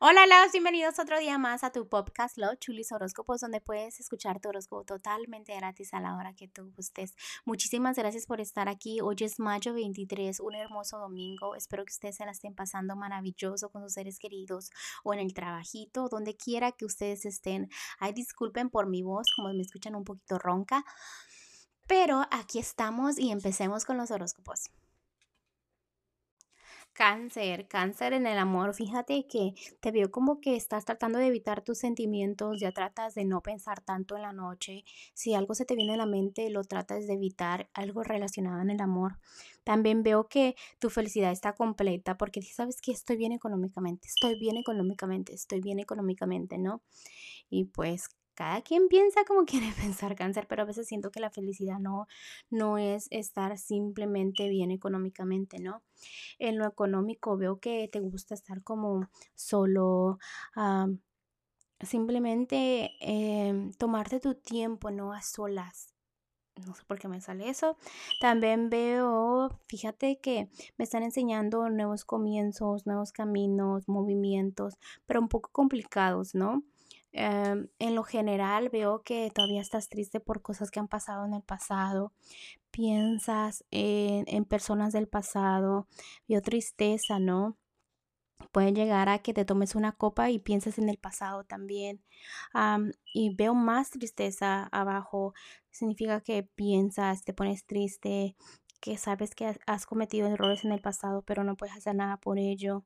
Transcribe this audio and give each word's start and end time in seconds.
Hola, 0.00 0.28
los 0.28 0.52
bienvenidos 0.52 1.00
otro 1.00 1.18
día 1.18 1.38
más 1.38 1.64
a 1.64 1.72
tu 1.72 1.88
podcast 1.88 2.38
Los 2.38 2.56
Chulis 2.60 2.92
Horóscopos, 2.92 3.40
donde 3.40 3.60
puedes 3.60 3.98
escuchar 3.98 4.38
tu 4.38 4.48
horóscopo 4.48 4.84
totalmente 4.84 5.56
gratis 5.56 5.92
a 5.92 5.98
la 5.98 6.14
hora 6.14 6.34
que 6.34 6.46
tú 6.46 6.72
gustes. 6.76 7.16
Muchísimas 7.44 7.96
gracias 7.96 8.24
por 8.24 8.40
estar 8.40 8.68
aquí. 8.68 9.00
Hoy 9.00 9.16
es 9.18 9.40
mayo 9.40 9.74
23, 9.74 10.38
un 10.38 10.54
hermoso 10.54 10.98
domingo. 10.98 11.56
Espero 11.56 11.84
que 11.84 11.90
ustedes 11.90 12.14
se 12.14 12.24
la 12.24 12.30
estén 12.30 12.54
pasando 12.54 12.94
maravilloso 12.94 13.70
con 13.70 13.82
sus 13.82 13.94
seres 13.94 14.20
queridos 14.20 14.70
o 15.02 15.14
en 15.14 15.18
el 15.18 15.34
trabajito, 15.34 16.08
donde 16.08 16.36
quiera 16.36 16.70
que 16.70 16.84
ustedes 16.84 17.24
estén. 17.24 17.68
Ay, 17.98 18.12
disculpen 18.12 18.70
por 18.70 18.86
mi 18.86 19.02
voz, 19.02 19.26
como 19.34 19.52
me 19.52 19.62
escuchan 19.62 19.96
un 19.96 20.04
poquito 20.04 20.38
ronca. 20.38 20.84
Pero 21.88 22.24
aquí 22.30 22.60
estamos 22.60 23.18
y 23.18 23.32
empecemos 23.32 23.84
con 23.84 23.96
los 23.96 24.12
horóscopos. 24.12 24.70
Cáncer, 26.98 27.68
cáncer 27.68 28.12
en 28.12 28.26
el 28.26 28.38
amor, 28.38 28.74
fíjate 28.74 29.24
que 29.28 29.54
te 29.78 29.92
veo 29.92 30.10
como 30.10 30.40
que 30.40 30.56
estás 30.56 30.84
tratando 30.84 31.20
de 31.20 31.28
evitar 31.28 31.62
tus 31.62 31.78
sentimientos, 31.78 32.58
ya 32.58 32.72
tratas 32.72 33.14
de 33.14 33.24
no 33.24 33.40
pensar 33.40 33.80
tanto 33.80 34.16
en 34.16 34.22
la 34.22 34.32
noche, 34.32 34.82
si 35.14 35.32
algo 35.32 35.54
se 35.54 35.64
te 35.64 35.76
viene 35.76 35.94
a 35.94 35.96
la 35.96 36.06
mente, 36.06 36.50
lo 36.50 36.64
tratas 36.64 37.06
de 37.06 37.12
evitar, 37.12 37.70
algo 37.72 38.02
relacionado 38.02 38.60
en 38.62 38.70
el 38.70 38.80
amor. 38.80 39.20
También 39.62 40.02
veo 40.02 40.26
que 40.26 40.56
tu 40.80 40.90
felicidad 40.90 41.30
está 41.30 41.52
completa 41.52 42.16
porque 42.16 42.42
sabes 42.42 42.80
que 42.80 42.90
estoy 42.90 43.16
bien 43.16 43.30
económicamente, 43.30 44.08
estoy 44.08 44.36
bien 44.36 44.56
económicamente, 44.56 45.34
estoy 45.34 45.60
bien 45.60 45.78
económicamente, 45.78 46.58
¿no? 46.58 46.82
Y 47.48 47.66
pues 47.66 48.08
cada 48.38 48.62
quien 48.62 48.86
piensa 48.86 49.24
como 49.24 49.44
quiere 49.46 49.72
pensar 49.72 50.14
cáncer, 50.14 50.46
pero 50.46 50.62
a 50.62 50.64
veces 50.64 50.86
siento 50.86 51.10
que 51.10 51.18
la 51.18 51.28
felicidad 51.30 51.80
no, 51.80 52.06
no 52.50 52.78
es 52.78 53.08
estar 53.10 53.58
simplemente 53.58 54.48
bien 54.48 54.70
económicamente, 54.70 55.58
¿no? 55.58 55.82
En 56.38 56.56
lo 56.56 56.64
económico 56.64 57.36
veo 57.36 57.58
que 57.58 57.88
te 57.90 57.98
gusta 57.98 58.34
estar 58.34 58.62
como 58.62 59.08
solo, 59.34 60.18
simplemente 61.80 62.92
em, 63.00 63.72
tomarte 63.72 64.20
tu 64.20 64.36
tiempo, 64.36 64.92
¿no? 64.92 65.12
A 65.12 65.20
solas. 65.22 65.92
No 66.64 66.74
sé 66.74 66.84
por 66.84 67.00
qué 67.00 67.08
me 67.08 67.20
sale 67.20 67.48
eso. 67.48 67.76
También 68.20 68.70
veo, 68.70 69.60
fíjate 69.66 70.20
que 70.20 70.48
me 70.76 70.84
están 70.84 71.02
enseñando 71.02 71.68
nuevos 71.70 72.04
comienzos, 72.04 72.86
nuevos 72.86 73.10
caminos, 73.10 73.88
movimientos, 73.88 74.74
pero 75.06 75.20
un 75.20 75.28
poco 75.28 75.50
complicados, 75.52 76.36
¿no? 76.36 76.62
Em, 77.12 77.68
en 77.78 77.94
lo 77.94 78.02
general 78.04 78.68
veo 78.68 79.02
que 79.02 79.30
todavía 79.34 79.60
estás 79.60 79.88
triste 79.88 80.20
por 80.20 80.42
cosas 80.42 80.70
que 80.70 80.80
han 80.80 80.88
pasado 80.88 81.24
en 81.26 81.34
el 81.34 81.42
pasado. 81.42 82.12
Piensas 82.70 83.64
en, 83.70 84.44
personas 84.44 84.92
del 84.92 85.08
pasado. 85.08 85.88
Veo 86.28 86.42
tristeza, 86.42 87.18
¿no? 87.18 87.56
Puede 88.52 88.72
llegar 88.72 89.08
a 89.08 89.20
que 89.20 89.34
te 89.34 89.44
tomes 89.44 89.74
una 89.74 89.92
copa 89.92 90.30
y 90.30 90.38
pienses 90.38 90.78
en 90.78 90.88
el 90.88 90.98
pasado 90.98 91.44
también. 91.44 92.02
y 93.14 93.34
veo 93.34 93.54
más 93.54 93.90
tristeza 93.90 94.64
abajo. 94.72 95.34
Significa 95.70 96.20
que 96.20 96.42
piensas, 96.44 97.24
te 97.24 97.34
pones 97.34 97.64
triste, 97.66 98.36
que 98.80 98.96
sabes 98.98 99.34
que 99.34 99.58
has 99.66 99.86
cometido 99.86 100.28
errores 100.28 100.64
en 100.64 100.72
el 100.72 100.80
pasado, 100.80 101.22
pero 101.22 101.44
no 101.44 101.56
puedes 101.56 101.76
hacer 101.76 101.94
nada 101.96 102.18
por 102.18 102.38
ello. 102.38 102.84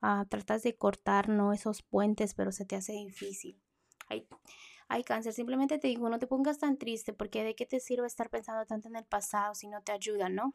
Ah, 0.00 0.26
tratas 0.28 0.62
de 0.62 0.76
cortar 0.76 1.28
¿no? 1.28 1.52
esos 1.52 1.82
puentes, 1.82 2.34
pero 2.34 2.52
se 2.52 2.64
te 2.64 2.76
hace 2.76 2.92
difícil. 2.92 3.60
Ay, 4.88 5.04
cáncer, 5.04 5.32
simplemente 5.32 5.78
te 5.78 5.88
digo, 5.88 6.08
no 6.08 6.18
te 6.18 6.26
pongas 6.26 6.58
tan 6.58 6.78
triste 6.78 7.12
porque 7.12 7.44
de 7.44 7.54
qué 7.54 7.66
te 7.66 7.80
sirve 7.80 8.06
estar 8.06 8.30
pensando 8.30 8.64
tanto 8.66 8.88
en 8.88 8.96
el 8.96 9.04
pasado 9.04 9.54
si 9.54 9.68
no 9.68 9.82
te 9.82 9.92
ayuda, 9.92 10.28
¿no? 10.28 10.54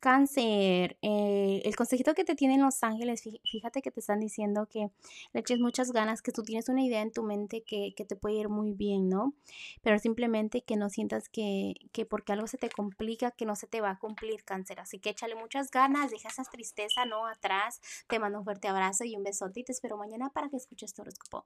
cáncer, 0.00 0.98
eh, 1.00 1.62
el 1.64 1.76
consejito 1.76 2.14
que 2.14 2.24
te 2.24 2.34
tienen 2.34 2.60
los 2.60 2.82
ángeles, 2.82 3.22
fíjate 3.22 3.80
que 3.80 3.90
te 3.90 4.00
están 4.00 4.20
diciendo 4.20 4.66
que 4.66 4.90
le 5.32 5.40
eches 5.40 5.60
muchas 5.60 5.92
ganas, 5.92 6.20
que 6.20 6.30
tú 6.30 6.42
tienes 6.42 6.68
una 6.68 6.82
idea 6.82 7.00
en 7.00 7.10
tu 7.10 7.22
mente 7.22 7.62
que, 7.62 7.94
te 7.96 8.16
puede 8.16 8.36
ir 8.36 8.48
muy 8.48 8.72
bien, 8.72 9.08
¿no? 9.08 9.34
Pero 9.82 9.98
simplemente 9.98 10.62
que 10.62 10.76
no 10.76 10.90
sientas 10.90 11.28
que, 11.28 11.74
que, 11.92 12.04
porque 12.04 12.32
algo 12.32 12.46
se 12.46 12.58
te 12.58 12.68
complica, 12.68 13.30
que 13.30 13.46
no 13.46 13.56
se 13.56 13.66
te 13.66 13.80
va 13.80 13.90
a 13.90 13.98
cumplir 13.98 14.44
cáncer. 14.44 14.80
Así 14.80 14.98
que 14.98 15.10
échale 15.10 15.34
muchas 15.34 15.70
ganas, 15.70 16.10
deja 16.10 16.28
esa 16.28 16.44
tristeza, 16.44 17.04
¿no? 17.06 17.26
Atrás. 17.26 17.80
Te 18.08 18.18
mando 18.18 18.38
un 18.38 18.44
fuerte 18.44 18.68
abrazo 18.68 19.04
y 19.04 19.16
un 19.16 19.24
besote 19.24 19.60
y 19.60 19.64
te 19.64 19.72
espero 19.72 19.96
mañana 19.96 20.30
para 20.30 20.48
que 20.48 20.56
escuches 20.56 20.94
tu 20.94 21.02
horóscopo. 21.02 21.44